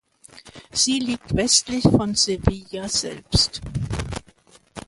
[0.71, 3.61] Sie liegt westlich von Sevilla selbst.